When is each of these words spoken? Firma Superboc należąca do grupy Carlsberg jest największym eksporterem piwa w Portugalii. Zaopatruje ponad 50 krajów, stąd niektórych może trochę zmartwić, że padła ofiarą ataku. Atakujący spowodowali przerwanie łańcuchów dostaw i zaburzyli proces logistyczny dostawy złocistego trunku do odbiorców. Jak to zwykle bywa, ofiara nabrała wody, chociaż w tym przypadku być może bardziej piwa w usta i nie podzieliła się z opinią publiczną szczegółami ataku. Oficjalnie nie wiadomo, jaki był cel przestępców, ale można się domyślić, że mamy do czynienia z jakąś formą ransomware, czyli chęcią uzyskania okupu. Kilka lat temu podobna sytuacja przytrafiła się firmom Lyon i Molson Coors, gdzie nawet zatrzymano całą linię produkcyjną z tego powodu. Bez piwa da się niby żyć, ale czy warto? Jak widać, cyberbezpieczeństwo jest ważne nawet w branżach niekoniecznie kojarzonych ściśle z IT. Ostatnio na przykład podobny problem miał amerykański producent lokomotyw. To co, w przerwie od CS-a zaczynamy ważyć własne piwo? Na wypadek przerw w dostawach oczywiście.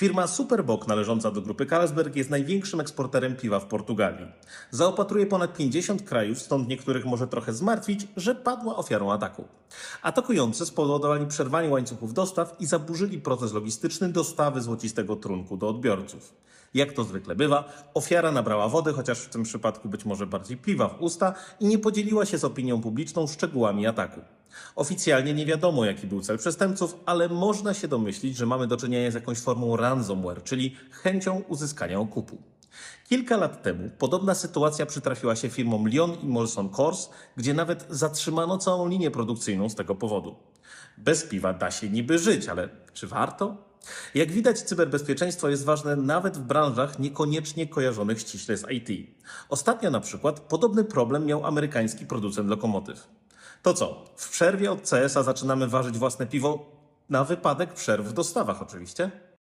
Firma 0.00 0.26
Superboc 0.26 0.86
należąca 0.86 1.30
do 1.30 1.42
grupy 1.42 1.66
Carlsberg 1.66 2.16
jest 2.16 2.30
największym 2.30 2.80
eksporterem 2.80 3.36
piwa 3.36 3.60
w 3.60 3.66
Portugalii. 3.66 4.26
Zaopatruje 4.70 5.26
ponad 5.26 5.56
50 5.56 6.02
krajów, 6.02 6.38
stąd 6.38 6.68
niektórych 6.68 7.04
może 7.04 7.26
trochę 7.26 7.52
zmartwić, 7.52 8.06
że 8.16 8.34
padła 8.34 8.76
ofiarą 8.76 9.12
ataku. 9.12 9.44
Atakujący 10.02 10.66
spowodowali 10.66 11.26
przerwanie 11.26 11.68
łańcuchów 11.68 12.14
dostaw 12.14 12.56
i 12.60 12.66
zaburzyli 12.66 13.18
proces 13.18 13.52
logistyczny 13.52 14.08
dostawy 14.08 14.60
złocistego 14.60 15.16
trunku 15.16 15.56
do 15.56 15.68
odbiorców. 15.68 16.34
Jak 16.74 16.92
to 16.92 17.04
zwykle 17.04 17.34
bywa, 17.34 17.72
ofiara 17.94 18.32
nabrała 18.32 18.68
wody, 18.68 18.92
chociaż 18.92 19.18
w 19.18 19.28
tym 19.28 19.42
przypadku 19.42 19.88
być 19.88 20.04
może 20.04 20.26
bardziej 20.26 20.56
piwa 20.56 20.88
w 20.88 21.02
usta 21.02 21.34
i 21.60 21.66
nie 21.66 21.78
podzieliła 21.78 22.26
się 22.26 22.38
z 22.38 22.44
opinią 22.44 22.80
publiczną 22.80 23.26
szczegółami 23.26 23.86
ataku. 23.86 24.20
Oficjalnie 24.76 25.34
nie 25.34 25.46
wiadomo, 25.46 25.84
jaki 25.84 26.06
był 26.06 26.20
cel 26.20 26.38
przestępców, 26.38 26.96
ale 27.06 27.28
można 27.28 27.74
się 27.74 27.88
domyślić, 27.88 28.36
że 28.36 28.46
mamy 28.46 28.66
do 28.66 28.76
czynienia 28.76 29.10
z 29.10 29.14
jakąś 29.14 29.38
formą 29.38 29.76
ransomware, 29.76 30.42
czyli 30.42 30.76
chęcią 30.90 31.42
uzyskania 31.48 32.00
okupu. 32.00 32.38
Kilka 33.08 33.36
lat 33.36 33.62
temu 33.62 33.90
podobna 33.98 34.34
sytuacja 34.34 34.86
przytrafiła 34.86 35.36
się 35.36 35.50
firmom 35.50 35.88
Lyon 35.88 36.16
i 36.22 36.26
Molson 36.26 36.68
Coors, 36.68 37.08
gdzie 37.36 37.54
nawet 37.54 37.86
zatrzymano 37.90 38.58
całą 38.58 38.88
linię 38.88 39.10
produkcyjną 39.10 39.68
z 39.68 39.74
tego 39.74 39.94
powodu. 39.94 40.36
Bez 40.98 41.24
piwa 41.24 41.52
da 41.52 41.70
się 41.70 41.88
niby 41.88 42.18
żyć, 42.18 42.48
ale 42.48 42.68
czy 42.92 43.06
warto? 43.06 43.70
Jak 44.14 44.32
widać, 44.32 44.60
cyberbezpieczeństwo 44.60 45.48
jest 45.48 45.64
ważne 45.64 45.96
nawet 45.96 46.38
w 46.38 46.40
branżach 46.40 46.98
niekoniecznie 46.98 47.66
kojarzonych 47.66 48.20
ściśle 48.20 48.56
z 48.56 48.64
IT. 48.70 49.16
Ostatnio 49.48 49.90
na 49.90 50.00
przykład 50.00 50.40
podobny 50.40 50.84
problem 50.84 51.26
miał 51.26 51.46
amerykański 51.46 52.06
producent 52.06 52.50
lokomotyw. 52.50 53.19
To 53.62 53.74
co, 53.74 54.04
w 54.16 54.30
przerwie 54.30 54.72
od 54.72 54.90
CS-a 54.90 55.22
zaczynamy 55.22 55.68
ważyć 55.68 55.98
własne 55.98 56.26
piwo? 56.26 56.66
Na 57.08 57.24
wypadek 57.24 57.74
przerw 57.74 58.06
w 58.06 58.12
dostawach 58.12 58.62
oczywiście. 58.62 59.10